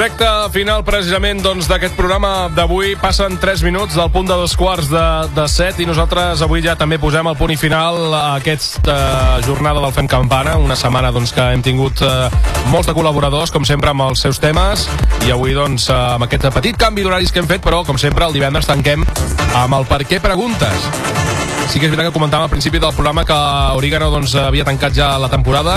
[0.00, 2.94] Recte final precisament doncs, d'aquest programa d'avui.
[2.96, 5.02] Passen 3 minuts del punt de dos quarts de,
[5.36, 8.96] de 7 i nosaltres avui ja també posem el punt i final a aquesta
[9.44, 12.30] jornada del Fem Campana, una setmana doncs, que hem tingut eh,
[12.72, 14.86] molts de col·laboradors, com sempre, amb els seus temes
[15.28, 18.24] i avui doncs, eh, amb aquest petit canvi d'horaris que hem fet, però com sempre
[18.24, 19.04] el divendres tanquem
[19.52, 21.39] amb el per què preguntes.
[21.70, 23.34] Sí que és veritat que comentàvem al principi del programa que
[23.78, 25.76] Origano doncs, havia tancat ja la temporada,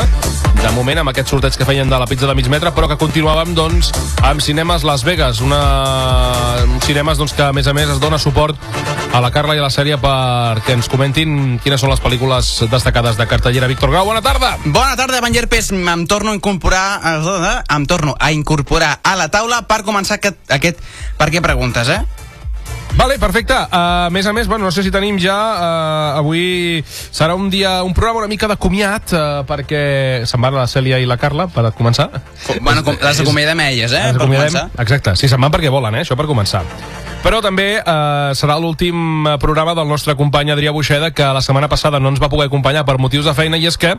[0.57, 2.97] de moment amb aquest sorteig que feien de la pizza de mig metre, però que
[2.97, 3.91] continuàvem doncs,
[4.25, 5.59] amb Cinemes Las Vegas, una...
[6.65, 8.57] un cinemes doncs, que a més a més es dona suport
[9.13, 13.21] a la Carla i a la sèrie perquè ens comentin quines són les pel·lícules destacades
[13.21, 13.69] de cartellera.
[13.69, 14.55] Víctor Grau, bona tarda!
[14.65, 15.69] Bona tarda, Van Llerpes.
[15.77, 20.41] Em torno a incorporar, eh, em torno a incorporar a la taula per començar aquest,
[20.49, 20.81] aquest
[21.21, 22.01] per què preguntes, eh?
[22.95, 23.53] Vale, perfecte.
[23.53, 25.35] Uh, a més a més, bueno, no sé si tenim ja...
[25.35, 26.43] Uh, avui
[26.87, 29.83] serà un dia, un programa una mica de comiat, uh, perquè
[30.29, 32.09] se'n van la Cèlia i la Carla, per començar.
[32.45, 34.05] Com, bueno, com, les acomiadem elles, eh?
[34.11, 34.77] Les acomiadem-.
[34.85, 36.05] Exacte, sí, se'n van perquè volen, eh?
[36.05, 36.63] Això per començar.
[37.23, 41.69] Però també eh, serà l'últim eh, programa del nostre company Adrià Buixeda, que la setmana
[41.71, 43.93] passada no ens va poder acompanyar per motius de feina, i és que,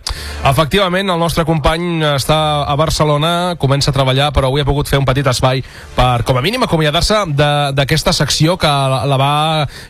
[0.45, 2.37] efectivament, el nostre company està
[2.69, 5.63] a Barcelona, comença a treballar, però avui ha pogut fer un petit espai
[5.97, 9.33] per, com a mínim, acomiadar-se d'aquesta secció que la, la va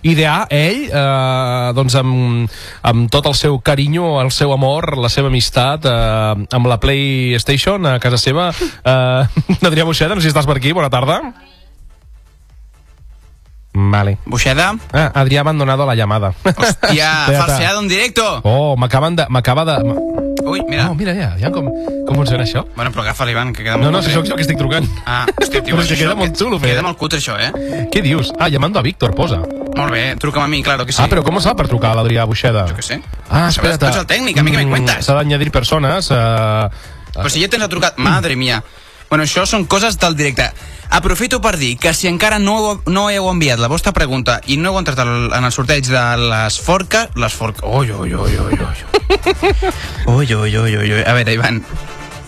[0.07, 2.55] idear ell, eh, doncs amb,
[2.87, 7.91] amb tot el seu carinyo, el seu amor, la seva amistat, eh, amb la PlayStation
[7.91, 8.53] a casa seva.
[8.55, 11.19] Eh, Adrià Buixeda, no sé si estàs per aquí, bona tarda.
[13.77, 14.19] Vale.
[14.25, 16.33] Buixeda, Ah, Adrià ha abandonado la llamada.
[16.45, 17.47] hòstia, Espera't.
[17.47, 18.41] falseado en directo.
[18.45, 19.27] Oh, m'acaben de...
[19.29, 19.77] M'acaba de...
[20.45, 20.91] Ui, mira.
[20.91, 21.65] Oh, mira ja, ja com,
[22.07, 22.67] com funciona això.
[22.77, 24.13] Bueno, però agafa l'Ivan, que queda No, molt no, cutre.
[24.15, 24.87] sóc jo que estic trucant.
[25.07, 26.75] Ah, hòstia, tio, Però això, queda molt xulo, fer.
[26.75, 27.89] Queda molt cutre, això, eh?
[27.91, 28.31] Què dius?
[28.39, 29.41] Ah, llamando a Víctor, posa.
[29.75, 31.01] Molt bé, truca'm a mi, claro que sí.
[31.03, 32.67] Ah, però com es fa per trucar a l'Adrià Buixeda?
[32.71, 33.01] Jo què sé.
[33.31, 33.81] Ah, espera't.
[33.81, 35.05] tu ets el tècnic, a mi què me Mm, cuentas?
[35.09, 36.11] S'ha d'añadir persones.
[36.13, 36.69] Uh,
[37.15, 37.97] Però si ja tens el trucat...
[37.99, 38.63] Madre mia.
[39.15, 40.49] Bueno, això són coses del directe.
[40.91, 44.73] Aprofito per dir que si encara no, no heu enviat la vostra pregunta i no
[44.73, 47.15] heu entrat al, en el sorteig de les forques...
[47.15, 47.63] Les forques...
[47.63, 48.81] Ui, ui, ui, ui, ui.
[50.11, 51.05] Ui, ui, ui, ui, ui.
[51.07, 51.63] A veure, Ivan,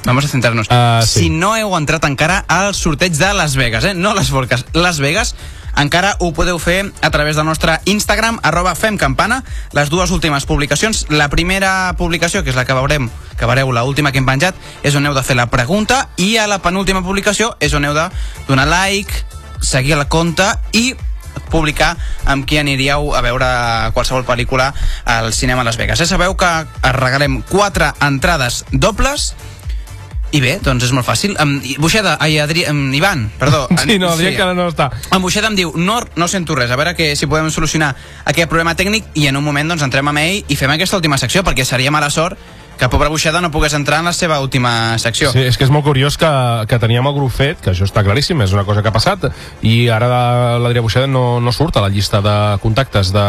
[0.04, 0.70] vamos a centrar-nos.
[0.70, 1.24] Ah, sí.
[1.24, 3.94] Si no heu entrat encara al sorteig de Las Vegas, eh?
[3.98, 5.34] No les forques, Las Vegas,
[5.76, 9.42] encara ho podeu fer a través del nostre Instagram, arroba femcampana,
[9.72, 11.06] les dues últimes publicacions.
[11.10, 14.56] La primera publicació, que és la que veurem, que veureu la última que hem penjat,
[14.82, 17.94] és on heu de fer la pregunta, i a la penúltima publicació és on heu
[17.96, 18.08] de
[18.48, 19.24] donar like,
[19.60, 20.94] seguir el compte i
[21.50, 21.94] publicar
[22.24, 23.48] amb qui aniríeu a veure
[23.94, 24.72] qualsevol pel·lícula
[25.04, 26.00] al cinema a Las Vegas.
[26.00, 26.50] Ja sabeu que
[26.96, 29.34] regalem quatre entrades dobles
[30.34, 31.36] i bé, doncs és molt fàcil.
[31.42, 33.66] Um, Buixeda, ai, Adri, um, Ivan, perdó.
[33.84, 34.90] sí, no, Adrià encara no està.
[35.14, 37.94] En Buixeda em diu, no, no sento res, a veure que, si podem solucionar
[38.24, 41.18] aquest problema tècnic i en un moment doncs, entrem amb ell i fem aquesta última
[41.20, 42.38] secció, perquè seria mala sort
[42.76, 45.30] que pobre Buixeda no pogués entrar en la seva última secció.
[45.32, 46.30] Sí, és que és molt curiós que,
[46.68, 49.28] que teníem el grup fet, que això està claríssim, és una cosa que ha passat,
[49.64, 50.10] i ara
[50.60, 53.26] l'Adrià Buixeda no, no surt a la llista de contactes de,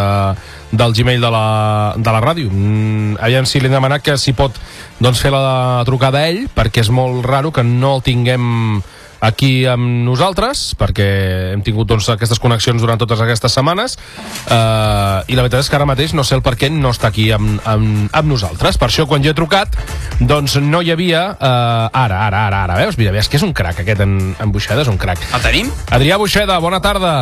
[0.71, 1.47] del Gmail de la,
[1.95, 2.51] de la ràdio.
[2.51, 4.59] Mm, aviam si li hem demanat que si pot
[4.99, 8.83] doncs, fer la trucada a ell, perquè és molt raro que no el tinguem
[9.19, 11.07] aquí amb nosaltres, perquè
[11.53, 13.97] hem tingut doncs, aquestes connexions durant totes aquestes setmanes,
[14.45, 17.11] eh, i la veritat és que ara mateix no sé el per què no està
[17.11, 18.77] aquí amb, amb, amb nosaltres.
[18.77, 19.77] Per això, quan jo he trucat,
[20.19, 21.23] doncs no hi havia...
[21.39, 22.99] Eh, ara, ara, ara, ara, veus?
[22.99, 25.23] Mira, veus que és un crac, aquest en, en Buixeda és un crac.
[25.33, 25.73] El tenim?
[25.91, 27.17] Adrià Buixeda, bona tarda.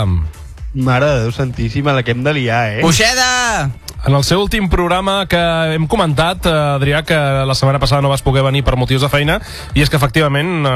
[0.75, 2.83] Mare de Déu santíssima, la que hem de liar, eh?
[2.83, 3.84] Buixeda!
[4.05, 5.39] En el seu últim programa que
[5.73, 9.09] hem comentat, eh, Adrià, que la setmana passada no vas poder venir per motius de
[9.09, 9.39] feina,
[9.73, 10.73] i és que efectivament eh,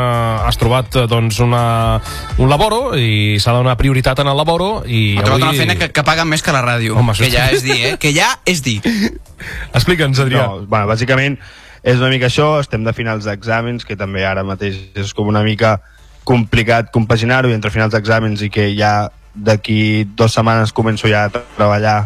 [0.50, 2.02] has trobat eh, doncs, una,
[2.42, 5.78] un laboro i s'ha de donar prioritat en el laboro i M'ha trobat una feina
[5.78, 6.98] que, que paguen més que la ràdio.
[6.98, 7.94] Home, que ja és dir, eh?
[8.02, 8.80] Que ja és dir.
[9.78, 10.50] Explica'ns, Adrià.
[10.50, 11.38] No, bueno, bàsicament
[11.86, 15.46] és una mica això, estem de finals d'exàmens, que també ara mateix és com una
[15.46, 15.78] mica
[16.26, 22.00] complicat compaginar-ho entre finals d'exàmens i que ja d'aquí dues setmanes començo ja a treballar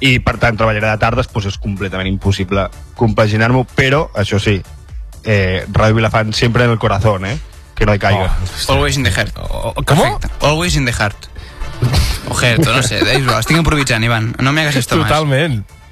[0.00, 2.68] i per tant treballaré de tardes, doncs és completament impossible
[2.98, 4.60] compaginar-m'ho, però això sí,
[5.24, 7.38] eh, Radio Vilafant sempre en el corazón, eh?
[7.74, 8.34] Que no hi caiga.
[8.68, 9.32] Oh, Always in the heart.
[9.36, 10.02] oh, ¿Cómo?
[10.02, 10.28] Perfecte.
[10.40, 11.16] Always in the heart.
[12.28, 14.34] O heart, no sé, estic improvisant, Ivan.
[14.40, 15.10] No me hagas esto más.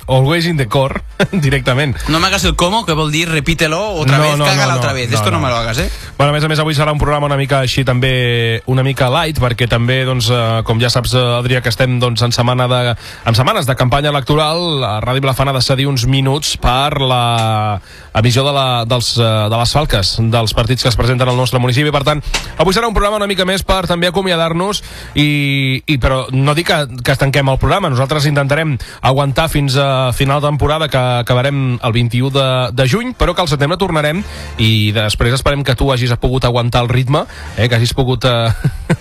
[0.06, 1.02] Always in the core,
[1.32, 1.96] directament.
[2.08, 4.78] No me hagas el cómo, que vol dir repítelo otra No, vez, no, cágala no,
[4.78, 5.10] otra no, vez.
[5.10, 5.44] no, Esto no, no.
[5.44, 5.90] me lo hagas, eh?
[6.18, 9.08] Bueno, a més a més, avui serà un programa una mica així també, una mica
[9.10, 12.68] light, perquè també, doncs, eh, com ja saps, eh, Adrià, que estem doncs, en, setmana
[12.68, 12.80] de,
[13.24, 17.80] en setmanes de campanya electoral, la Ràdio Vilafant ha de cedir uns minuts per la
[18.14, 21.58] emissió de, la, dels, eh, de les falques dels partits que es presenten al nostre
[21.62, 21.90] municipi.
[21.94, 22.22] Per tant,
[22.58, 24.82] avui serà un programa una mica més per també acomiadar-nos,
[25.14, 29.76] i, i, però no dic que, que es tanquem el programa, nosaltres intentarem aguantar fins
[29.80, 33.78] a final de temporada que acabarem el 21 de, de juny, però que al setembre
[33.80, 34.22] tornarem
[34.58, 37.24] i després esperem que tu hagis pogut aguantar el ritme,
[37.56, 38.52] eh, que hagis pogut uh,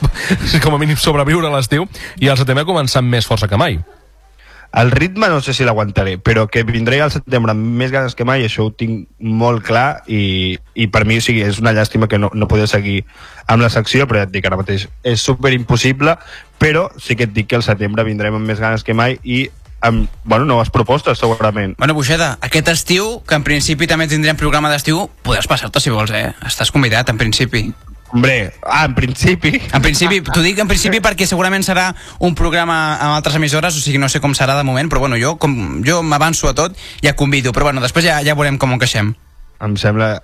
[0.63, 1.87] com a mínim sobreviure a l'estiu
[2.19, 3.79] i al setembre començar amb més força que mai.
[4.73, 8.25] El ritme no sé si l'aguantaré, però que vindré al setembre amb més ganes que
[8.25, 12.09] mai, això ho tinc molt clar i, i per mi o sigui, és una llàstima
[12.09, 13.03] que no, no poder seguir
[13.45, 16.15] amb la secció, però ja et dic ara mateix és super impossible,
[16.57, 19.43] però sí que et dic que al setembre vindrem amb més ganes que mai i
[19.83, 21.75] amb bueno, noves propostes, segurament.
[21.77, 26.13] Bueno, Buixeda, aquest estiu, que en principi també tindrem programa d'estiu, podràs passar-te si vols,
[26.15, 26.29] eh?
[26.47, 27.67] Estàs convidat, en principi.
[28.13, 29.57] Hombre, ah, en principi...
[29.73, 31.89] En principi, t'ho dic en principi perquè segurament serà
[32.23, 35.19] un programa amb altres emissores, o sigui, no sé com serà de moment, però bueno,
[35.19, 38.61] jo, com, jo m'avanço a tot i ja convido, però bueno, després ja, ja veurem
[38.61, 39.15] com ho queixem.
[39.63, 40.17] Em sembla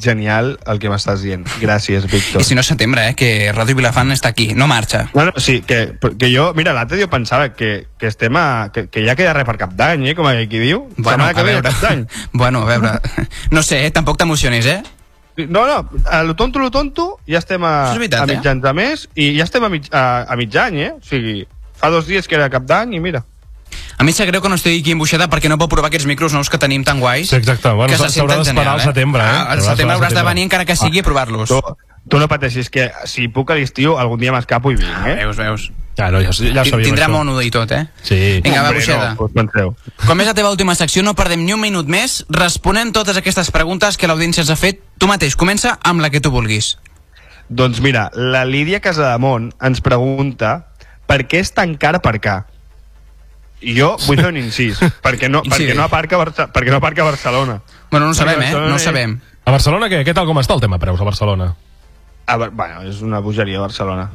[0.00, 1.44] genial el que m'estàs dient.
[1.60, 2.40] Gràcies, Víctor.
[2.40, 5.02] I si no és setembre, eh, que Ràdio Vilafant està aquí, no marxa.
[5.12, 8.86] No, no, sí, que, que jo, mira, l'altre dia pensava que, que estem a, que,
[8.88, 10.86] que ja queda res per cap d'any, eh, com aquí diu.
[10.96, 12.06] Bueno, que a ve veure, cap d'any.
[12.32, 14.80] bueno, a veure, no sé, eh, tampoc t'emocionis, eh?
[15.44, 18.38] No, no, a lo tonto, lo tonto, ja estem a, és veritat, a eh?
[18.38, 20.92] mitjans de mes i ja estem a, mig, a, a mig any, eh?
[20.96, 21.42] O sigui,
[21.76, 23.26] fa dos dies que era cap d'any i mira.
[23.98, 26.04] A mi sap greu que no estigui aquí en Buixeda perquè no pot provar aquests
[26.06, 27.30] micros nous que tenim tan guais.
[27.30, 27.70] Sí, exacte.
[27.72, 29.26] Bueno, que se s'haurà senten d'esperar genial, al setembre, eh?
[29.26, 31.48] Ah, al S'haurà setembre d'esperar hauràs de venir encara que sigui a provar-los.
[31.48, 31.60] Tu,
[32.12, 35.16] tu no pateixis, que si puc a l'estiu algun dia m'escapo i vinc, eh?
[35.24, 35.70] Veus, veus.
[35.96, 37.12] Ja, no, ja, ja ho sabíem, Tindrà això.
[37.14, 37.86] mono i tot, eh?
[38.04, 38.18] Sí.
[38.44, 39.14] Vinga, va, Buixeda.
[39.16, 39.70] No.
[40.04, 43.48] Com és la teva última secció, no perdem ni un minut més responent totes aquestes
[43.50, 44.82] preguntes que l'audiència ens ha fet.
[45.00, 46.74] Tu mateix, comença amb la que tu vulguis.
[47.48, 50.66] Doncs mira, la Lídia Casademont ens pregunta
[51.06, 52.44] per què és tan car aparcar?
[53.60, 55.50] I jo vull fer un incís, perquè no, Sí.
[55.50, 57.60] perquè no, aparca, a Barça, perquè no aparca a Barcelona.
[57.90, 58.52] Bueno, no ho sabem, eh?
[58.52, 59.20] No ho és- sabem.
[59.46, 60.04] A Barcelona, què?
[60.04, 61.54] Què tal com està el tema preus a Barcelona?
[62.26, 64.10] A, bueno, és una bogeria Barcelona.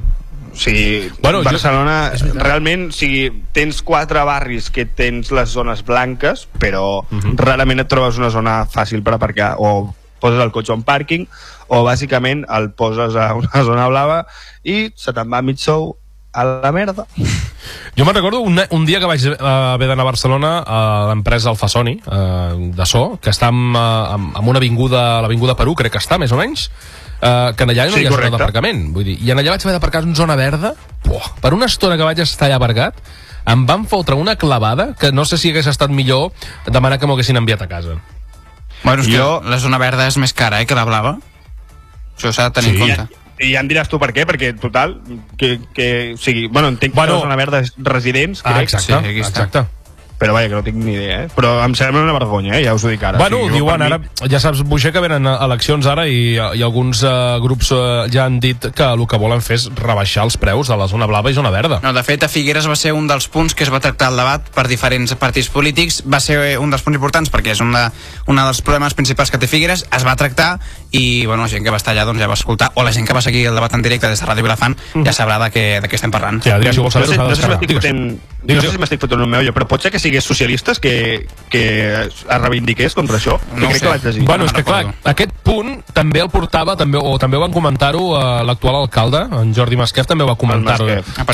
[0.51, 5.85] O sigui, Bueno, jo- Barcelona, realment, o sigui, tens quatre barris que tens les zones
[5.85, 7.37] blanques, però Mhm.
[7.37, 11.25] rarament et trobes una zona fàcil per aparcar, o poses el cotxe a un pàrquing,
[11.69, 14.27] o bàsicament el poses a una zona blava
[14.63, 15.95] i se te'n va mig sou
[16.33, 17.06] a la merda.
[17.98, 20.80] Jo me'n recordo un, un dia que vaig eh, haver d'anar a Barcelona a
[21.10, 25.92] l'empresa Alfasoni, eh, de so, que està en, eh, en una avinguda, l'avinguda Perú, crec
[25.98, 26.69] que està, més o menys,
[27.22, 28.38] eh, que en allà no Sí, hi ha zona correcte.
[28.38, 28.86] d'aparcament.
[28.95, 30.74] Vull dir, I en allà vaig haver d'aparcar en zona verda,
[31.04, 32.95] Buah, per una estona que vaig estar allà aparcat,
[33.51, 36.31] em van fotre una clavada que no sé si hagués estat millor
[36.68, 37.98] demanar que m'ho haguessin enviat a casa.
[38.83, 41.18] Bueno, hòstia, Jo- la zona verda és més cara, eh, que la blava.
[42.18, 42.81] Això s'ha de tenir Sí.
[42.81, 43.20] en I, compte.
[43.41, 44.99] I ja em diràs tu per què, perquè, total,
[45.38, 47.13] que, que o sigui, bueno, entenc Bueno.
[47.13, 49.65] que la zona verda és residents, crec, Ah, exacte, Sí, exacte.
[50.21, 51.29] Però vaja, que no tinc ni idea, eh?
[51.33, 52.63] Però em sembla una vergonya, eh?
[52.68, 53.18] Ja us ho dic ara.
[53.18, 56.06] Bueno, O sigui, jo, diuen mi- ara, ja saps, Buixer, que venen eh, eleccions ara
[56.07, 59.65] i, i alguns uh, grups uh, ja han dit que el que volen fer és
[59.81, 61.79] rebaixar els preus de la zona blava i zona verda.
[61.81, 64.21] No, de fet, a Figueres va ser un dels punts que es va tractar al
[64.21, 66.03] debat per diferents partits polítics.
[66.06, 67.88] Va ser un dels punts importants perquè és un, de,
[68.29, 69.88] un dels problemes principals que té Figueres.
[69.91, 70.59] Es va tractar
[70.91, 73.07] i bueno, la gent que va estar allà doncs, ja va escoltar, o la gent
[73.07, 74.75] que va seguir el debat en directe des de Ràdio Vilafant
[75.06, 76.41] ja sabrà de què, de què estem parlant.
[76.44, 78.01] Sí, Adrià, si vols No saber, sé, s'ha de no sé si m'estic fotent,
[78.44, 81.63] no sé si m'estic fotent un meollo, però pot ser que sigués socialistes que, que
[82.03, 83.37] es reivindiqués contra això?
[83.55, 83.85] No crec sé.
[83.85, 84.25] que vaig llegir.
[84.27, 87.53] Bueno, no és que clar, aquest punt també el portava, també, o també ho van
[87.55, 90.89] comentar-ho eh, l'actual alcalde, en Jordi Masquef, també ho va comentar-ho.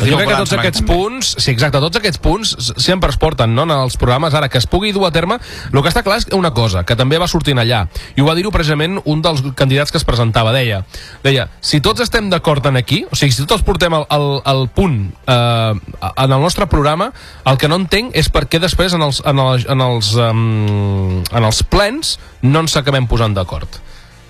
[0.05, 0.93] Jo crec que tots aquests que també.
[0.93, 4.61] punts, sí, exacte, tots aquests punts sempre es porten no, en els programes, ara que
[4.61, 5.39] es pugui dur a terme,
[5.71, 7.85] el que està clar és una cosa, que també va sortint allà,
[8.15, 10.83] i ho va dir-ho precisament un dels candidats que es presentava, deia,
[11.25, 14.67] deia, si tots estem d'acord en aquí, o sigui, si tots portem el, el, el
[14.75, 17.11] punt eh, en el nostre programa,
[17.47, 21.21] el que no entenc és per què després en els, en els, en els, um,
[21.23, 23.79] en els plens no ens acabem posant d'acord.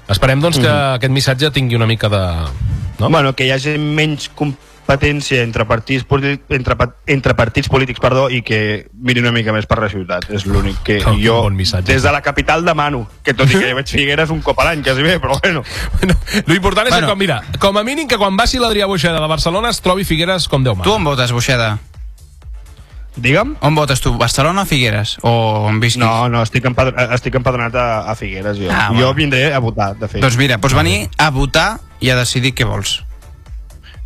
[0.07, 2.21] Esperem, doncs, que aquest missatge tingui una mica de...
[3.01, 3.09] No?
[3.11, 6.05] Bueno, que hi hagi menys competència entre partits,
[6.55, 6.77] entre,
[7.11, 10.29] entre partits polítics perdó, i que miri una mica més per la ciutat.
[10.33, 11.91] És l'únic que Oh, jo, bon missatge.
[11.91, 13.03] des de la capital, demano.
[13.21, 15.65] Que tot i que jo veig Figueres un cop a l'any, quasi bé, però bueno.
[15.99, 16.15] Bueno,
[16.45, 17.07] lo important és Bueno.
[17.07, 20.07] que, com, mira, com a mínim que quan passi l'Adrià Buixeda de Barcelona es trobi
[20.07, 20.95] Figueres com Déu Tu mana.
[20.95, 21.73] on votes, Buixeda?
[23.17, 23.55] Digue'm.
[23.61, 24.13] On votes tu?
[24.17, 25.17] Barcelona o Figueres?
[25.25, 25.99] O on visquis?
[26.03, 28.69] No, no, estic, empadr estic empadronat a, a Figueres, jo.
[28.71, 29.13] Ah, jo bueno.
[29.15, 30.21] vindré a votar, de fet.
[30.21, 32.99] Doncs mira, pots venir a votar i a decidir què vols.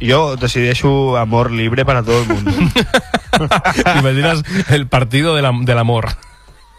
[0.01, 2.51] Jo decideixo amor libre para todo el mundo.
[3.95, 6.07] T'imagines el partido de la- de l'amor.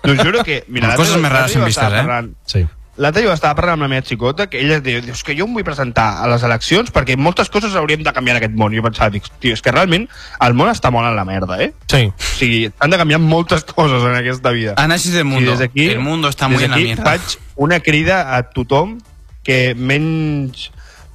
[0.03, 0.65] T'ho juro que...
[0.69, 2.03] Mira, Les coses més rares vistes, estava eh?
[2.03, 2.65] parlant- Sí.
[3.01, 5.47] L'altre dia estava parlant amb la meva xicota que ella diu, diu, és que jo
[5.49, 8.75] em vull presentar a les eleccions perquè moltes coses hauríem de canviar en aquest món.
[8.75, 10.05] I jo pensava, dic, tio, és que realment
[10.45, 11.71] el món està molt en la merda, eh?
[11.89, 12.03] Sí.
[12.13, 14.75] O sigui, han de canviar moltes coses en aquesta vida.
[14.77, 15.51] Análisis del I mundo.
[15.53, 17.05] des d'aquí, el mundo está muy des en la d'aquí mierda.
[17.05, 18.99] faig una crida a tothom
[19.43, 20.71] que menys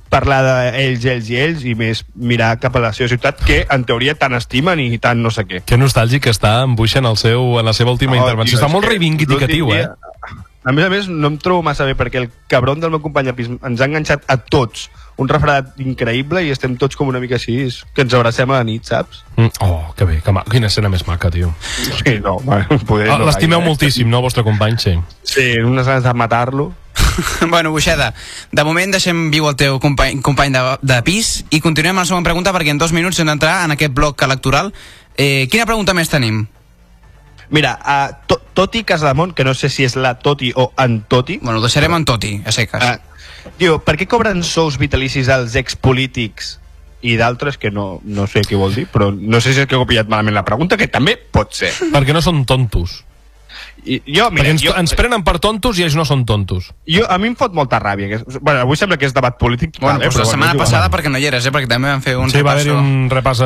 [0.10, 0.42] parlar
[0.72, 4.16] d'ells, ells i ells i més mirar cap a la seva ciutat que en teoria
[4.16, 5.62] tant estimen i tant no sé què.
[5.68, 8.58] Que nostàlgic està en Buix en, el seu, en la seva última Oh, intervenció.
[8.58, 9.84] tio, Està molt que reivindicatiu, eh?
[9.84, 9.96] dia-
[10.68, 13.30] A més a més, no em trobo massa bé perquè el cabron del meu company
[13.30, 17.22] de pis ens ha enganxat a tots un refredat increïble i estem tots com una
[17.24, 17.56] mica així,
[17.96, 19.24] que ens abracem a la nit, saps?
[19.38, 20.44] Mm, Oh, que bé, que ma...
[20.52, 21.54] quina escena més maca, tio.
[22.04, 23.66] Sí, no, bueno, poder Ah, no L'estimeu eh?
[23.66, 24.98] moltíssim, no, el vostre company, sí.
[25.24, 26.74] Sí, unes ganes de matar-lo.
[27.50, 28.12] bueno, Buixeda,
[28.52, 32.10] de moment deixem viu el teu company, company de, de pis i continuem amb la
[32.10, 34.74] següent pregunta perquè en dos minuts hem d'entrar en aquest bloc electoral.
[35.18, 36.44] Eh, quina pregunta més tenim?
[37.50, 41.40] Mira, uh, to, Toti Casademont, que no sé si és la Toti o en Toti,
[41.42, 42.84] Bueno, ho deixarem en Toti, a seques.
[42.84, 46.58] uh, diu, per què cobren sous vitalicis als expolítics
[47.02, 49.78] i d'altres que no, no sé què vol dir, però no sé si és que
[49.78, 51.70] he copiat malament la pregunta, que també pot ser.
[51.94, 53.04] Perquè no són tontos.
[53.88, 56.74] I, jo, Mira, mira, ens, jo, ens prenen per tontos i ells no són tontos.
[56.88, 58.10] jo, a mi em fot molta ràbia.
[58.12, 59.78] Que, bueno, avui sembla que és debat polític.
[59.80, 60.66] bueno, vale, doncs però la setmana és igual.
[60.68, 61.52] passada perquè no hi eres, eh?
[61.56, 62.84] perquè també vam fer un sí, va haver-hi repasso.
[62.84, 63.42] un repàs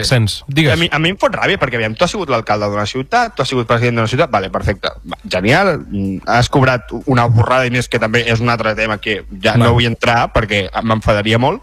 [0.00, 0.38] extens.
[0.48, 0.78] A Digues.
[0.80, 3.42] mi, a mi em fot ràbia perquè, aviam, tu has sigut l'alcalde d'una ciutat, tu
[3.44, 7.70] has sigut president d'una ciutat, vale, perfecte, va, genial, mm, has cobrat una borrada de
[7.70, 9.64] diners que també és un altre tema que ja Bueno.
[9.66, 11.60] no vull entrar perquè m'enfadaria molt,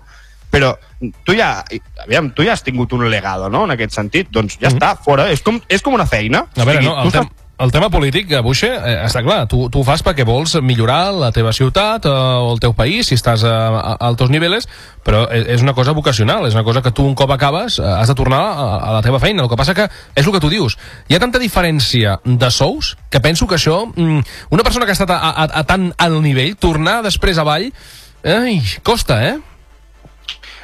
[0.51, 0.75] però
[1.24, 1.63] tu ja,
[2.03, 5.29] aviam, tu ja has tingut un legado, no?, en aquest sentit, doncs ja està, fora,
[5.31, 6.45] és com, és com una feina.
[6.57, 7.29] A veure, O sigui, no, el, tem
[7.60, 11.12] el tema polític, eh, Buixe, eh, està clar, tu, tu ho fas perquè vols millorar
[11.12, 14.70] la teva ciutat eh, o el teu país, si estàs a, a, a altos nivells,
[15.04, 17.84] però és, és una cosa vocacional, és una cosa que tu un cop acabes eh,
[17.84, 19.44] has de tornar a, a la teva feina.
[19.44, 20.80] El que passa que és el que tu dius.
[21.10, 24.24] Hi ha tanta diferència de sous que penso que això, mm,
[24.56, 27.70] una persona que ha estat a, a, a tan alt nivell, tornar després avall,
[28.24, 29.38] ai, costa, eh?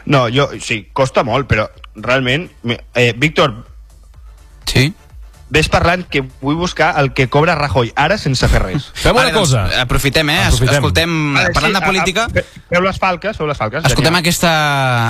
[0.05, 2.49] No, jo, sí, costa molt, però realment,
[2.93, 3.65] eh, Víctor,
[4.65, 4.93] Sí?
[5.55, 8.89] Ves parlant que vull buscar el que cobra Rajoy ara sense fer res.
[8.93, 9.81] Fem una Vale, doncs, cosa.
[9.81, 10.39] aprofitem, eh?
[10.49, 10.75] Aprofitem.
[10.75, 12.25] Escoltem, Vale, parlant sí, de a- política...
[12.25, 13.85] a- fe- Feu les falques, feu les falques.
[13.85, 14.21] Escoltem genial.
[14.21, 14.51] aquesta,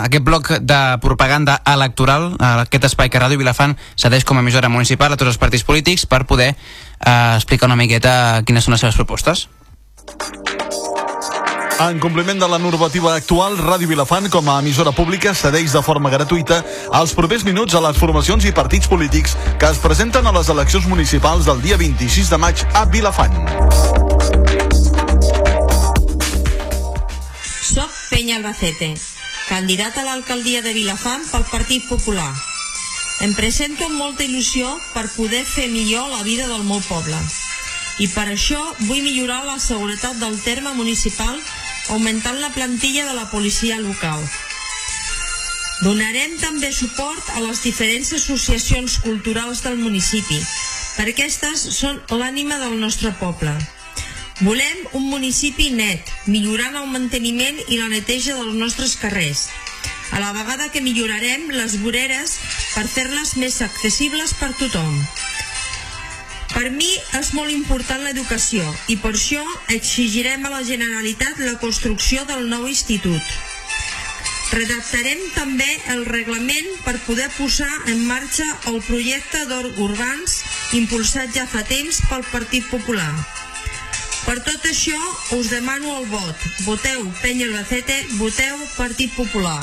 [0.06, 4.70] aquest bloc de propaganda electoral, eh, aquest espai que Ràdio Vilafant cedeix com a emissora
[4.70, 8.86] municipal a tots els partits polítics per poder eh, explicar una miqueta quines són les
[8.86, 9.48] seves propostes.
[11.78, 16.08] En compliment de la normativa actual, Ràdio Vilafant, com a emissora pública, cedeix de forma
[16.10, 16.62] gratuïta
[17.02, 20.88] els propers minuts a les formacions i partits polítics que es presenten a les eleccions
[20.88, 23.36] municipals del dia 26 de maig a Vilafant.
[27.44, 28.94] Soc Penya Albacete,
[29.50, 32.32] candidat a l'alcaldia de Vilafant pel Partit Popular.
[33.28, 37.20] Em presento amb molta il·lusió per poder fer millor la vida del meu poble.
[38.00, 41.36] I per això vull millorar la seguretat del terme municipal
[41.90, 44.22] augmentant la plantilla de la policia local.
[45.84, 50.40] Donarem també suport a les diferents associacions culturals del municipi,
[50.96, 53.54] perquè aquestes són l'ànima del nostre poble.
[54.42, 59.50] Volem un municipi net, millorant el manteniment i la neteja dels nostres carrers,
[60.12, 62.38] a la vegada que millorarem les voreres
[62.74, 64.92] per fer-les més accessibles per tothom.
[66.54, 69.44] Per mi és molt important l'educació i per això
[69.76, 73.36] exigirem a la Generalitat la construcció del nou institut.
[74.56, 80.38] Redactarem també el reglament per poder posar en marxa el projecte d'or urbans
[80.78, 83.10] impulsat ja fa temps pel Partit Popular.
[84.26, 84.98] Per tot això
[85.38, 86.46] us demano el vot.
[86.66, 89.60] Voteu Penya Albacete, voteu Partit Popular.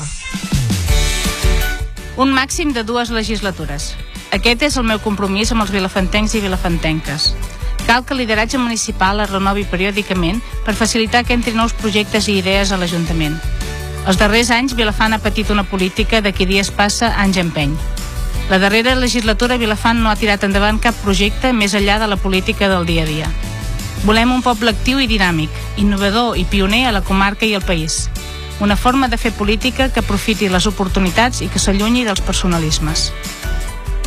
[2.15, 3.95] Un màxim de dues legislatures.
[4.33, 7.27] Aquest és el meu compromís amb els vilafantencs i vilafantenques.
[7.85, 12.39] Cal que el lideratge municipal es renovi periòdicament per facilitar que entrin nous projectes i
[12.39, 13.35] idees a l'Ajuntament.
[14.09, 17.75] Els darrers anys, Vilafant ha patit una política de qui dies passa, anys empeny.
[18.49, 22.71] La darrera legislatura Vilafant no ha tirat endavant cap projecte més enllà de la política
[22.73, 23.29] del dia a dia.
[24.03, 28.09] Volem un poble actiu i dinàmic, innovador i pioner a la comarca i al país.
[28.59, 33.11] Una forma de fer política que aprofiti les oportunitats i que s'allunyi dels personalismes.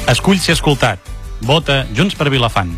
[0.07, 1.03] Escull ser escoltat.
[1.43, 2.71] Vota Junts per Vilafant.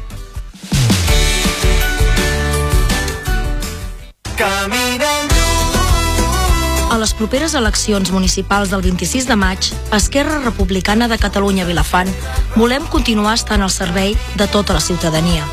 [6.88, 12.08] A les properes eleccions municipals del 26 de maig, Esquerra Republicana de Catalunya Vilafant
[12.56, 15.44] volem continuar estant al servei de tota la ciutadania.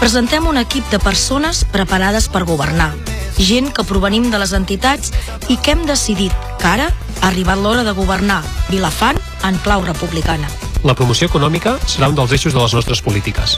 [0.00, 2.90] Presentem un equip de persones preparades per governar,
[3.38, 5.14] gent que provenim de les entitats
[5.46, 8.42] i que hem decidit que ara ha arribat l'hora de governar
[8.74, 10.50] Vilafant en clau republicana.
[10.82, 13.54] La promoció econòmica serà un dels eixos de les nostres polítiques.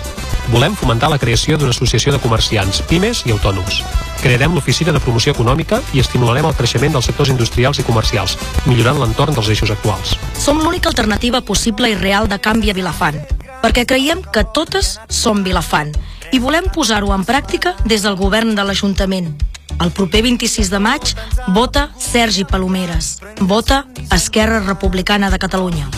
[0.52, 3.78] Volem fomentar la creació d'una associació de comerciants, pimes i autònoms.
[4.21, 8.37] Crearem l'oficina de promoció econòmica i estimularem el creixement dels sectors industrials i comercials,
[8.69, 10.19] millorant l'entorn dels eixos actuals.
[10.37, 13.23] Som l'única alternativa possible i real de canvi a Vilafant,
[13.64, 15.95] perquè creiem que totes som Vilafant
[16.33, 19.33] i volem posar-ho en pràctica des del govern de l'Ajuntament.
[19.81, 21.14] El proper 26 de maig,
[21.57, 23.19] vota Sergi Palomeres.
[23.40, 25.88] Vota Esquerra Republicana de Catalunya.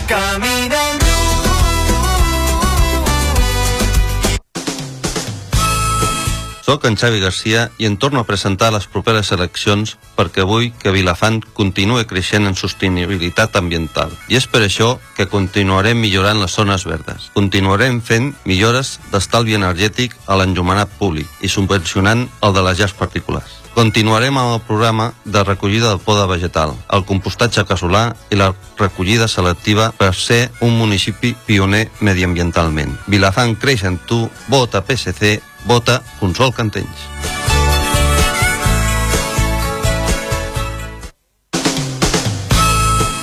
[6.67, 10.91] Soc en Xavi Garcia i em torno a presentar les properes eleccions perquè vull que
[10.91, 14.11] Vilafant continuï creixent en sostenibilitat ambiental.
[14.27, 17.29] I és per això que continuarem millorant les zones verdes.
[17.37, 23.61] Continuarem fent millores d'estalvi energètic a l'enllumenat públic i subvencionant el de les llars particulars.
[23.77, 29.27] Continuarem amb el programa de recollida de poda vegetal, el compostatge casolà i la recollida
[29.31, 32.97] selectiva per ser un municipi pioner mediambientalment.
[33.07, 37.05] Vilafant creix en tu, vota PSC, vota Consol Cantells.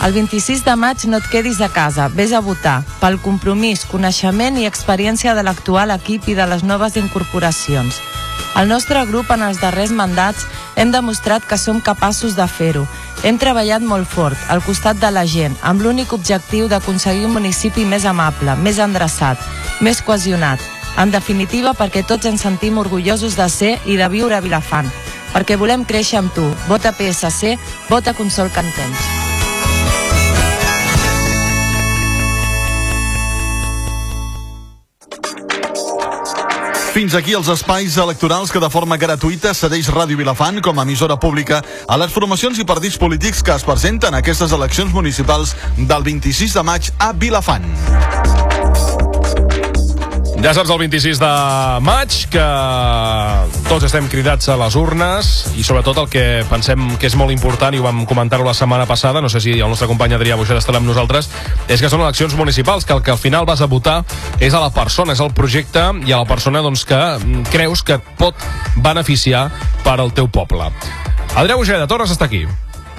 [0.05, 4.59] El 26 de maig no et quedis a casa, vés a votar, pel compromís, coneixement
[4.61, 8.03] i experiència de l'actual equip i de les noves incorporacions.
[8.61, 10.45] El nostre grup en els darrers mandats
[10.77, 12.85] hem demostrat que som capaços de fer-ho.
[13.25, 17.89] Hem treballat molt fort, al costat de la gent, amb l'únic objectiu d'aconseguir un municipi
[17.89, 19.41] més amable, més endreçat,
[19.81, 20.74] més cohesionat.
[20.97, 24.91] En definitiva, perquè tots ens sentim orgullosos de ser i de viure a Vilafant.
[25.35, 26.47] Perquè volem créixer amb tu.
[26.69, 27.57] Vota PSC,
[27.91, 29.11] vota Consol Cantens.
[36.95, 41.17] Fins aquí els espais electorals que de forma gratuïta cedeix Ràdio Vilafant com a emissora
[41.19, 41.59] pública
[41.91, 46.55] a les formacions i partits polítics que es presenten a aquestes eleccions municipals del 26
[46.55, 47.67] de maig a Vilafant.
[50.45, 51.29] Ja saps, el 26 de
[51.81, 52.43] maig, que
[53.65, 57.73] tots estem cridats a les urnes i sobretot el que pensem que és molt important,
[57.73, 60.59] i ho vam comentar-ho la setmana passada, no sé si el nostre company Adrià Buixer
[60.61, 61.31] estarà amb nosaltres,
[61.65, 64.03] és que són eleccions municipals, que el que al final vas a votar
[64.37, 67.01] és a la persona, és el projecte i a la persona doncs, que
[67.49, 68.37] creus que et pot
[68.77, 69.47] beneficiar
[69.81, 70.69] per al teu poble.
[71.41, 72.45] Adrià Buixer, de Torres està aquí.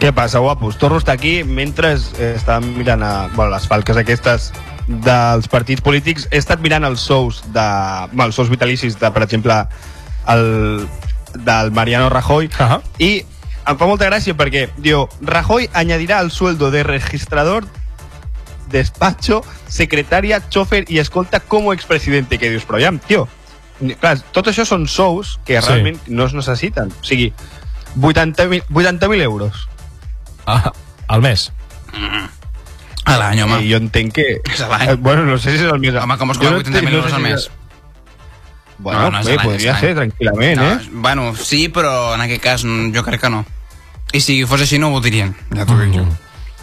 [0.02, 0.82] Què passa, guapos?
[0.82, 4.50] Torno a estar aquí mentre estàvem mirant a, bueno, les falques aquestes
[4.88, 6.28] dels partits polítics.
[6.32, 7.66] He estat mirant els sous de,
[8.12, 9.58] bueno, els sous vitalicis de, per exemple,
[10.28, 10.88] el,
[11.36, 12.82] del Mariano Rajoy uh -huh.
[13.00, 13.26] i
[13.66, 17.66] em fa molta gràcia perquè diu, Rajoy añadirá al sueldo de registrador
[18.70, 23.28] despacho, secretaria, chofer i escolta como expresidente que dius, però ja, tio
[24.00, 25.68] clar, tot això són sous que Sí.
[25.68, 27.34] realment no es necessiten o sigui,
[28.00, 29.68] 80.000 80 euros
[30.48, 30.72] Ah,
[31.08, 31.52] al mes.
[33.06, 33.60] A l'any, home.
[33.64, 34.26] I jo entenc que...
[34.52, 34.90] És a l'any.
[34.90, 35.94] Eh, bueno, no sé si és el més...
[36.02, 37.46] Home, com es cobra no 80.000 entenc- no euros sé al si mes?
[37.46, 37.52] és-
[38.78, 40.80] Bueno, No, no, bé, podria ser tranquil·lament, no, eh?
[40.92, 43.46] Bueno, sí, però en aquest cas mm, jo crec que no.
[44.12, 46.04] I si fos així no ho votarien, ja t'ho dic jo.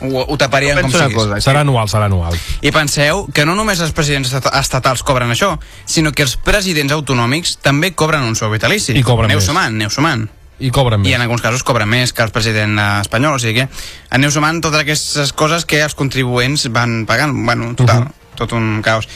[0.03, 1.23] Ho, ho taparien com Penso una siguis.
[1.23, 2.37] cosa, Serà anual, serà anual.
[2.61, 5.55] I penseu que no només els presidents estat- estatals cobren això,
[5.87, 8.93] sinó que els presidents autonòmics també cobren un sou vitalici.
[8.99, 9.47] I cobren aneu més.
[9.49, 10.29] sumant, aneu sumant.
[10.61, 11.15] I cobren I més.
[11.17, 13.69] en alguns casos cobren més que el president eh, espanyol, o sigui que
[14.11, 17.35] aneu sumant totes aquestes coses que els contribuents van pagant.
[17.45, 18.07] Bueno, total, uh.
[18.07, 18.37] -huh.
[18.37, 19.09] tot un caos.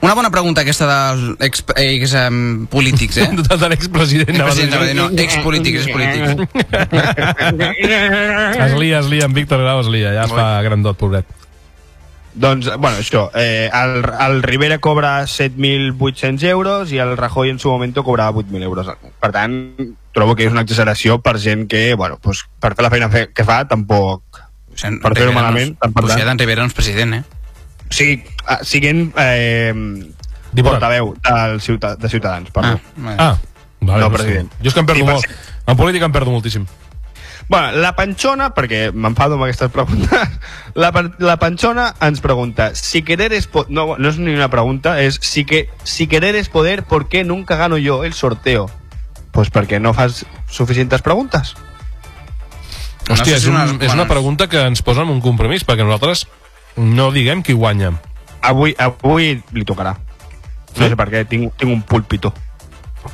[0.00, 3.28] Una bona pregunta aquesta dels ex, ex um, polítics, eh?
[3.62, 4.30] De l'expresident.
[4.30, 4.68] anava a dir.
[4.68, 6.28] Expresidents, anava a dir, no, expolítics, expolítics.
[8.68, 11.26] Es lia, es lia, en Víctor Grau es lia, ja es fa grandot, pobret.
[12.38, 17.68] Doncs, bueno, això, eh, el, el Rivera cobra 7.800 euros i el Rajoy en su
[17.68, 18.86] momento cobrava 8.000 euros.
[19.18, 19.74] Per tant,
[20.18, 23.28] trobo que és una exageració per gent que, bueno, pues, per fer la feina fe
[23.32, 24.42] que fa, tampoc...
[24.78, 26.38] Per fer-ho malament, tant per tant.
[26.38, 27.22] Rivera no és president, eh?
[27.88, 29.72] O sigui, ah, siguent eh,
[30.52, 30.74] Diputat.
[30.76, 32.76] portaveu del ciuta, de Ciutadans, perdó.
[33.06, 33.32] Ah, Ah,
[33.80, 34.52] vale, No, president.
[34.62, 35.26] Jo és que em perdo I molt.
[35.66, 36.66] En política em perdo moltíssim.
[37.48, 40.12] Bueno, la Panchona, perquè m'enfado amb aquestes preguntes,
[40.78, 44.98] la, la Panchona ens pregunta, si querer es po- no, no és ni una pregunta,
[45.00, 48.68] és si, que, si querer es poder, ¿por qué nunca gano yo el sorteo?
[49.32, 51.54] Pues perquè no fas suficientes preguntes.
[53.08, 56.26] Hòstia, és, un, és una pregunta que ens posa en un compromís, perquè nosaltres
[56.76, 57.94] no diguem qui guanya.
[58.44, 59.94] Avui, avui li tocarà.
[60.76, 62.34] No sé per què, tinc, tinc un púlpito.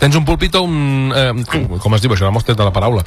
[0.01, 1.13] Tens un púlpito, un...
[1.15, 1.31] Eh,
[1.79, 2.27] com es diu això?
[2.27, 3.05] No m'has tret de la paraula.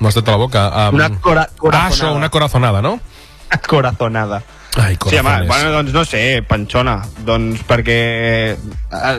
[0.00, 0.66] No has tret de la boca.
[0.90, 1.94] Um, Una cora, ah, corazonada.
[1.94, 2.98] això, una corazonada, no?
[3.68, 4.42] corazonada.
[4.76, 5.48] Ai, Sí, home, corazones.
[5.48, 7.96] bueno, doncs no sé, Panxona, doncs perquè
[8.54, 9.16] eh,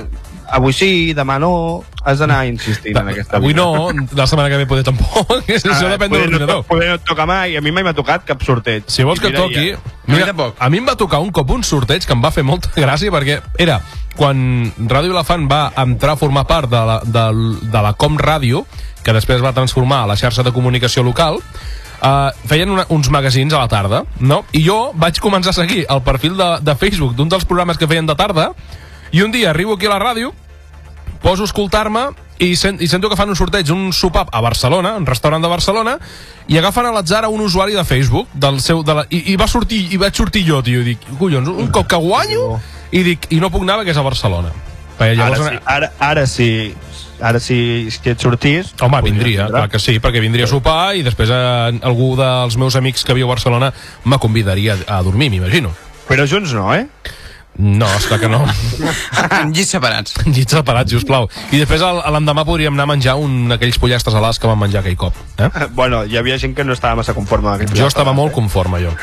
[0.52, 3.62] avui sí, demà no, has d'anar insistint en aquesta Avui vida.
[3.64, 5.32] no, la setmana que ve poder tampoc.
[5.48, 6.62] Això Ah, depèn de no, l'ordinador.
[6.64, 8.84] to- poder no et toca mai, a mi mai m'ha tocat cap sorteig.
[8.88, 9.72] Si vols I que mira, toqui...
[9.72, 12.44] ja- Mira, a mi em va tocar un cop un sorteig que em va fer
[12.44, 13.80] molta gràcia perquè era
[14.18, 17.28] quan Ràdio Elefant va entrar a formar part de la, de,
[17.72, 18.66] de la Com Ràdio,
[19.06, 23.54] que després va transformar a la xarxa de comunicació local, uh, feien una, uns magazins
[23.54, 24.42] a la tarda, no?
[24.52, 27.88] I jo vaig començar a seguir el perfil de, de Facebook d'un dels programes que
[27.88, 28.52] feien de tarda
[29.12, 30.34] i un dia arribo aquí a la ràdio
[31.21, 32.10] poso a escoltar-me
[32.41, 35.50] i, sen, i sento que fan un sorteig, un sopar a Barcelona, un restaurant de
[35.52, 35.97] Barcelona,
[36.50, 39.36] i agafen a l'atzar a un usuari de Facebook, del seu, de la, i, i
[39.38, 42.56] va sortir, i vaig sortir jo, tio, i dic, collons, un cop que guanyo,
[42.89, 44.56] i dic, i no puc anar perquè és a Barcelona.
[44.97, 46.50] Perquè Ara llavors, sí, ara, ara sí,
[47.21, 47.60] ara sí
[48.02, 48.74] que et sortís...
[48.82, 49.60] Home, vindria, vindre.
[49.60, 53.13] clar que sí, perquè vindria a sopar i després eh, algú dels meus amics que
[53.13, 53.69] viu a Barcelona
[54.04, 55.76] me convidaria a dormir, m'imagino.
[56.10, 56.88] Però junts no, eh?
[57.58, 58.46] No, esclar que no.
[59.42, 60.16] En llits separats.
[60.26, 61.28] Llits separats, sisplau.
[61.52, 64.98] I després l'endemà podríem anar a menjar un d'aquells pollastres alats que vam menjar aquell
[64.98, 65.18] cop.
[65.38, 65.50] Eh?
[65.76, 68.94] Bueno, hi havia gent que no estava massa conforme Jo estava molt conforme, jo.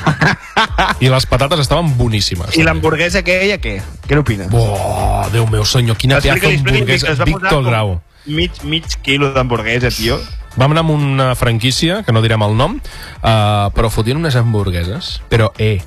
[1.04, 2.56] I les patates estaven boníssimes.
[2.56, 3.78] I l'hamburguesa aquella, què?
[4.08, 4.50] Què n'opines?
[4.52, 7.14] Oh, Déu meu senyor, quina pedazo hamburguesa.
[7.24, 8.00] Víctor Grau.
[8.26, 10.18] Mig, mig quilo d'hamburguesa, tio.
[10.58, 12.78] Vam anar amb una franquícia, que no direm el nom,
[13.20, 15.18] uh, però fotien unes hamburgueses.
[15.30, 15.78] Però, eh,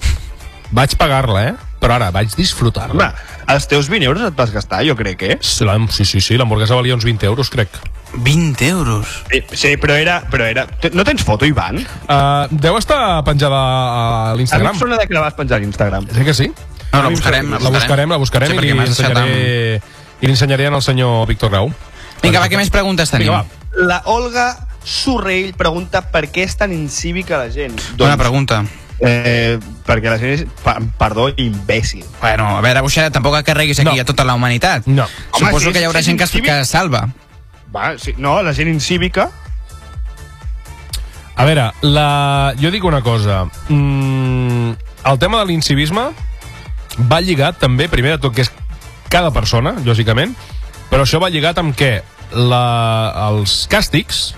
[0.72, 1.71] vaig pagar-la, eh?
[1.82, 2.94] Però ara vaig disfrutar-la.
[2.94, 3.08] Home,
[3.56, 5.38] els teus 20 euros et vas gastar, jo crec, eh?
[5.42, 7.70] Sí, la- sí, sí, sí l'hamburguesa valia uns 20 euros, crec.
[8.14, 9.08] 20 euros?
[9.32, 10.22] Sí, sí però era...
[10.30, 10.68] Però era...
[10.94, 11.80] No tens foto, Ivan?
[12.06, 14.76] Uh, deu estar penjada a A mi l'Instagram.
[14.76, 16.08] em sona de que la vas penjar a Instagram.
[16.14, 16.52] Sí que sí?
[16.92, 19.82] No, la buscarem, La buscarem, la buscarem Sí, i perquè li m'has deixat ensenyaré,
[20.22, 21.72] i li ensenyaré al senyor Víctor Grau.
[22.22, 23.30] Vinga, va, què més preguntes tenim?
[23.32, 23.88] Vinga, va.
[23.88, 24.50] La Olga
[24.84, 27.80] Sorrell pregunta per què és tan incívica la gent.
[27.98, 28.66] Bona pregunta.
[29.02, 32.04] Eh, perquè la gent és, pa, perdó, imbècil.
[32.22, 34.02] Bueno, a veure, Buixeda, tampoc que carreguis aquí No.
[34.02, 34.86] a tota la humanitat.
[34.86, 35.08] No.
[35.34, 37.08] Suposo Home, sí, que hi haurà sí, gent que, es- sí, que es salva.
[37.76, 39.30] Va, sí, no, la gent incívica...
[41.36, 42.54] A veure, la...
[42.62, 43.46] jo dic una cosa.
[43.70, 44.74] Mm,
[45.10, 46.10] el tema de l'incivisme
[47.10, 48.52] va lligat també, primer de tot, que és
[49.10, 50.36] cada persona, lògicament,
[50.92, 52.02] però això va lligat amb què
[52.36, 52.62] la,
[53.32, 54.36] els càstigs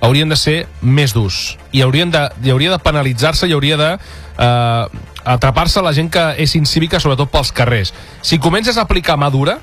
[0.00, 3.90] haurien de ser més durs i haurien de, hi hauria de penalitzar-se i hauria de
[3.94, 4.84] eh,
[5.24, 9.58] atrapar-se la gent que és incívica sobretot pels carrers si comences a aplicar mà dura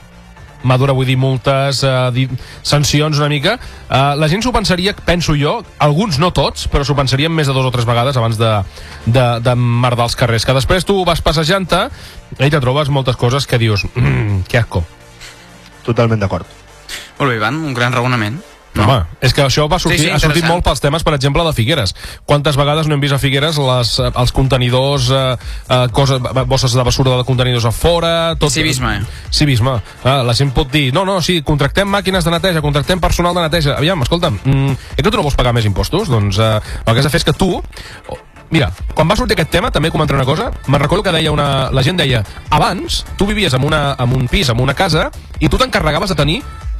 [0.63, 2.27] madura vull dir multes, eh, di
[2.65, 3.57] sancions una mica,
[3.89, 7.53] eh, la gent s'ho pensaria, penso jo, alguns no tots, però s'ho pensarien més de
[7.53, 8.51] dos o tres vegades abans de,
[9.05, 11.87] de, de merdar els carrers, que després tu vas passejant-te
[12.39, 14.83] i te trobes moltes coses que dius, mm, que asco.
[15.85, 16.45] Totalment d'acord.
[17.19, 18.41] Molt bé, Ivan, un gran raonament.
[18.77, 18.85] No.
[18.85, 21.43] Home, és que això va sortir, Sí, sí, ha sortit molt pels temes, per exemple,
[21.47, 21.95] de Figueres.
[22.29, 25.23] Quantes vegades no hem vist a Figueres les, eh, els contenidors, eh,
[25.67, 28.35] eh, coses, bosses de basura de contenidors a fora...
[28.37, 29.01] Tot, Civisme.
[29.33, 29.79] Civisme.
[30.03, 33.47] Eh, la gent pot dir, no, no, sí, contractem màquines de neteja, contractem personal de
[33.47, 33.77] neteja.
[33.77, 36.11] Aviam, escolta'm, mm, és que tu no vols pagar més impostos?
[36.13, 36.53] Doncs eh,
[36.85, 37.51] el que has de fer és que tu...
[38.49, 41.67] Mira, quan va sortir aquest tema, també comentaré una cosa, me'n recordo que deia una,
[41.75, 42.21] la gent deia,
[42.55, 45.09] abans tu vivies en, una, en un pis, en una casa,
[45.43, 46.37] i tu t'encarregaves de tenir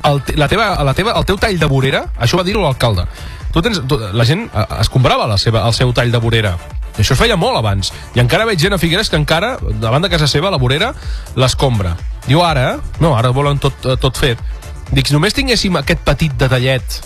[0.09, 3.07] el, la teva, la teva, el teu tall de vorera, això va dir-ho l'alcalde.
[3.53, 6.55] Tu tens, tu, la gent eh, es comprava la seva, el seu tall de vorera.
[6.97, 7.91] I això es feia molt abans.
[8.17, 10.93] I encara veig gent a Figueres que encara, davant de casa seva, la vorera
[11.37, 11.95] l'escombra.
[12.27, 14.41] Diu ara, no, ara volen tot, eh, tot fet.
[14.91, 17.01] Dic, només tinguéssim aquest petit detallet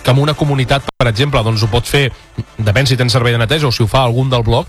[0.00, 2.08] que en una comunitat, per exemple, doncs ho pot fer,
[2.56, 4.66] depèn si tens servei de neteja o si ho fa algun del bloc,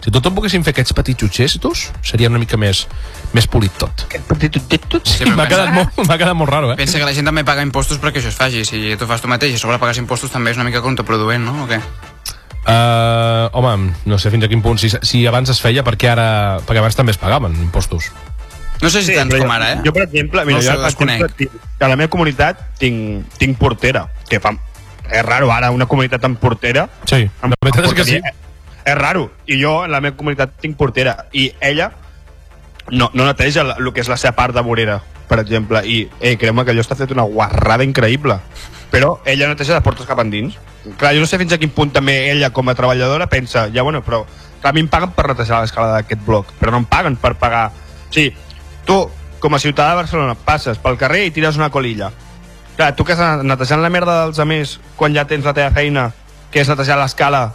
[0.00, 2.86] si tot poguéssim fer aquests petits gestos, seria una mica més,
[3.36, 4.06] més polit tot.
[4.08, 5.04] Aquest petit tot.
[5.04, 6.78] Sí, m'ha quedat, molt, m'ha quedat molt raro, eh?
[6.80, 8.64] Pensa que la gent també paga impostos perquè això es faci.
[8.64, 11.44] Si tu fas tu mateix i a sobre pagues impostos també és una mica contraproduent,
[11.44, 11.66] no?
[11.66, 11.80] O què?
[12.60, 16.26] Uh, home, no sé fins a quin punt, si, si abans es feia, perquè ara,
[16.66, 18.10] perquè abans també es pagaven impostos.
[18.80, 19.78] No sé si sí, tants però com ara, eh?
[19.84, 23.60] Jo, per exemple, mira, No jo, per exemple, tinc, a la meva comunitat tinc, tinc
[23.60, 24.54] portera, que fa...
[25.10, 26.86] És raro ara, una comunitat amb portera.
[27.10, 28.20] Sí, amb, la veritat és que sí.
[28.90, 29.30] És raro.
[29.46, 31.26] I jo, en la meva comunitat, tinc portera.
[31.32, 31.90] I ella
[32.90, 35.82] no, no neteja la- el que és la seva part de vorera, per exemple.
[35.86, 38.38] I, eh, creu-me que allò està fet una guarrada increïble.
[38.90, 40.56] Però ella neteja de portes cap endins.
[40.98, 43.82] Clar, jo no sé fins a quin punt també ella, com a treballadora, pensa, ja
[43.82, 44.24] bueno, però
[44.60, 47.34] clar, a mi em paguen per netejar l'escala d'aquest bloc, però no em paguen per
[47.36, 47.66] pagar...
[48.08, 48.32] O sigui,
[48.88, 48.96] tu,
[49.38, 52.10] com a ciutadà de Barcelona, passes pel carrer i tires una colilla.
[52.76, 56.10] Clar, tu que estàs netejant la merda dels altres quan ja tens la teva feina,
[56.50, 57.52] que és netejar l'escala,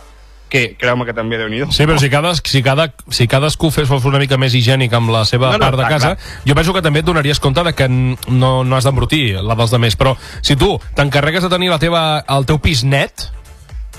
[0.50, 3.88] que creu-me que també déu nhi Sí, però si, cada, si, cada, si cadascú fes
[3.90, 6.42] fos una mica més higiènic amb la seva No, no, part de casa, clar.
[6.46, 9.74] jo penso que també et donaries compte de que no, no has d'embrutir la dels
[9.74, 9.98] altres.
[9.98, 13.30] Però si tu t'encarregues de tenir la teva, el teu pis net,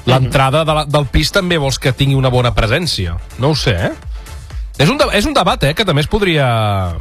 [0.07, 3.17] l'entrada de la, del pis també vols que tingui una bona presència.
[3.43, 3.93] No ho sé, eh?
[4.79, 6.47] És un, de, és un debat, eh, que també es podria,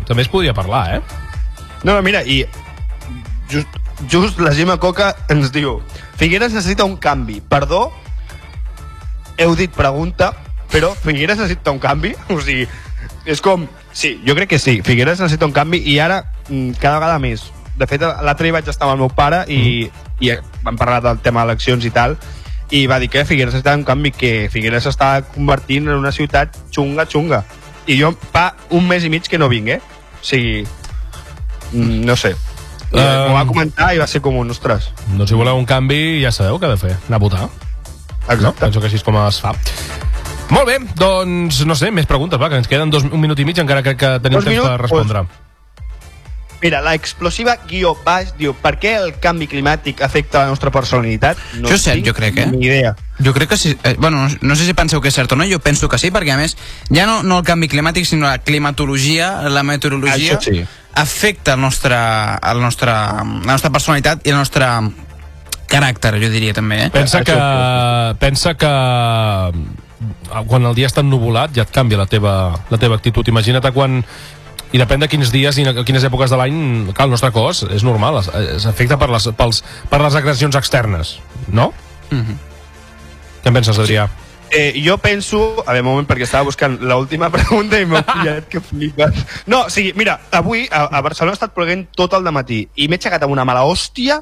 [0.07, 1.01] també es podria parlar, eh?
[1.83, 2.45] No, no, mira, i
[3.51, 3.67] just,
[4.09, 5.81] just la Gemma Coca ens diu
[6.17, 7.41] Figueres necessita un canvi.
[7.43, 7.91] Perdó,
[9.37, 10.33] heu dit pregunta,
[10.71, 12.15] però Figueres necessita un canvi?
[12.33, 12.67] O sigui,
[13.25, 13.67] és com...
[13.95, 14.81] Sí, jo crec que sí.
[14.83, 17.45] Figueres necessita un canvi i ara mm, cada vegada més.
[17.75, 19.87] De fet, l'altre dia vaig estar amb el meu pare i,
[20.23, 22.15] i vam parlar del tema d'eleccions i tal
[22.73, 26.55] i va dir que Figueres necessita un canvi que Figueres s'està convertint en una ciutat
[26.73, 27.43] xunga, xunga.
[27.85, 29.79] I jo fa un mes i mig que no vinc, eh?
[30.17, 30.65] O sigui,
[31.71, 32.33] mm, no sé.
[32.33, 32.45] I,
[32.95, 34.91] Um, Ho va comentar i va ser com un, ostres.
[35.09, 36.93] Doncs si voleu un canvi, ja sabeu què ha de fer.
[37.09, 37.47] Anar a votar.
[38.25, 38.43] Exacte.
[38.43, 38.53] No?
[38.59, 39.53] Penso que així és com es fa.
[40.49, 43.47] Molt bé, doncs, no sé, més preguntes, va, que ens queden dos, un minut i
[43.47, 45.25] mig, encara crec que tenim Dos temps minuts, per respondre.
[46.61, 51.37] Mira, la explosiva guió baix diu per què el canvi climàtic afecta la nostra personalitat?
[51.59, 52.45] No Això és cert, jo crec, eh?
[52.49, 52.95] Ni idea.
[53.21, 53.75] Jo crec que sí.
[53.83, 55.99] Eh, bueno, no, no sé si penseu que és cert o no, jo penso que
[56.01, 56.55] sí, perquè a més,
[56.89, 60.63] ja no, no el canvi climàtic, sinó la climatologia, la meteorologia, Això sí.
[60.95, 61.99] afecta el nostre,
[62.41, 64.71] el nostre, la nostra personalitat i el nostre
[65.69, 66.89] caràcter, jo diria també, eh?
[66.93, 67.35] Pensa que,
[68.21, 68.71] pensa que
[70.49, 72.33] quan el dia està ennuvolat ja et canvia la teva,
[72.69, 73.27] la teva actitud.
[73.31, 74.01] Imagina't quan
[74.75, 76.57] i depèn de quins dies i a quines èpoques de l'any
[76.91, 81.15] clar, el nostre cos és normal s'afecta per, les, pels, per les agressions externes
[81.47, 81.71] no?
[82.09, 82.37] Mm -hmm.
[83.43, 84.09] què en penses, Adrià?
[84.51, 85.63] Eh, jo penso...
[85.65, 89.25] A veure, un moment, perquè estava buscant l'última pregunta i m'he pillat que flipes.
[89.45, 92.87] No, o sigui, mira, avui a, a Barcelona ha estat ploguent tot el matí i
[92.87, 94.21] m'he aixecat amb una mala hòstia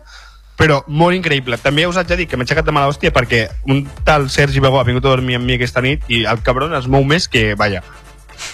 [0.57, 1.57] però molt increïble.
[1.61, 4.61] També us haig de dir que m'he aixecat de mala hòstia perquè un tal Sergi
[4.63, 7.27] Begó ha vingut a dormir amb mi aquesta nit i el cabron es mou més
[7.27, 7.83] que, vaja,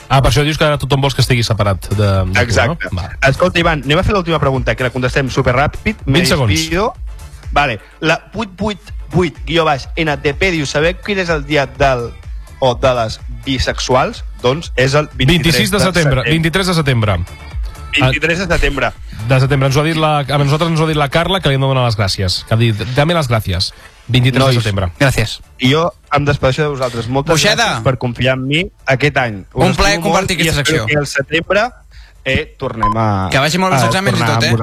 [0.10, 2.90] Ah, per això dius que ara tothom vols que estigui separat de, de Exacte.
[2.90, 3.02] Tu, no?
[3.02, 3.12] Va.
[3.30, 6.04] Escolta, Ivan, anem a fer l'última pregunta, que la contestem superràpid.
[6.06, 6.54] 20 segons.
[6.54, 6.92] Despido.
[7.56, 12.10] Vale, la 888 guió baix NTP diu, sabeu quin és el dia del
[12.60, 14.24] o de les bisexuals?
[14.44, 17.18] Doncs és el 23 26 de setembre, 23 de setembre
[17.92, 18.92] 23 de setembre.
[19.28, 21.40] de setembre ens ho ha dit la, a nosaltres ens ho ha dit la Carla
[21.42, 23.72] que li hem de donar les gràcies que ha dit, dame les gràcies
[24.10, 24.56] 23 Nois.
[24.56, 25.40] de setembre Gràcies.
[25.60, 25.84] I jo
[26.16, 27.08] em despedeixo de vosaltres.
[27.08, 27.56] Moltes Buixeda.
[27.56, 29.44] gràcies per confiar en mi aquest any.
[29.54, 30.86] Us Un plaer compartir i aquesta secció.
[30.88, 31.68] que al setembre
[32.26, 33.30] eh, tornem a...
[33.30, 34.56] Que vagi molt bé els a exàmens i tot, eh?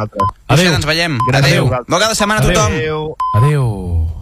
[0.49, 1.19] Buixeda, ens veiem.
[1.33, 1.71] Adéu.
[1.87, 2.73] Bona setmana a tothom.
[2.75, 3.17] Adéu.
[3.39, 4.16] Adéu